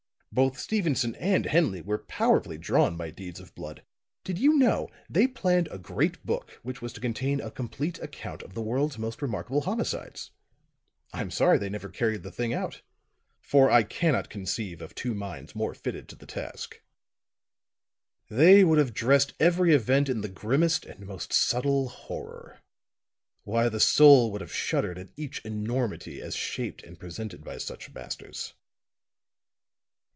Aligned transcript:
Both 0.33 0.57
Stevenson 0.57 1.13
and 1.15 1.45
Henley 1.45 1.81
were 1.81 1.97
powerfully 2.05 2.57
drawn 2.57 2.95
by 2.95 3.11
deeds 3.11 3.41
of 3.41 3.53
blood. 3.53 3.83
Did 4.23 4.39
you 4.39 4.53
know 4.57 4.87
they 5.09 5.27
planned 5.27 5.67
a 5.69 5.77
great 5.77 6.25
book 6.25 6.51
which 6.63 6.81
was 6.81 6.93
to 6.93 7.01
contain 7.01 7.41
a 7.41 7.51
complete 7.51 7.99
account 7.99 8.41
of 8.41 8.53
the 8.53 8.61
world's 8.61 8.97
most 8.97 9.21
remarkable 9.21 9.59
homicides? 9.59 10.31
I'm 11.11 11.31
sorry 11.31 11.57
they 11.57 11.67
never 11.67 11.89
carried 11.89 12.23
the 12.23 12.31
thing 12.31 12.53
out; 12.53 12.81
for 13.41 13.69
I 13.69 13.83
cannot 13.83 14.29
conceive 14.29 14.81
of 14.81 14.95
two 14.95 15.13
minds 15.13 15.53
more 15.53 15.73
fitted 15.73 16.07
to 16.07 16.15
the 16.15 16.25
task. 16.25 16.81
They 18.29 18.63
would 18.63 18.77
have 18.77 18.93
dressed 18.93 19.33
every 19.37 19.73
event 19.73 20.07
in 20.07 20.21
the 20.21 20.29
grimmest 20.29 20.85
and 20.85 21.05
most 21.05 21.33
subtle 21.33 21.89
horror; 21.89 22.61
why, 23.43 23.67
the 23.67 23.81
soul 23.81 24.31
would 24.31 24.39
have 24.39 24.53
shuddered 24.55 24.97
at 24.97 25.09
each 25.17 25.43
enormity 25.43 26.21
as 26.21 26.35
shaped 26.37 26.83
and 26.83 26.97
presented 26.97 27.43
by 27.43 27.57
such 27.57 27.93
masters." 27.93 28.53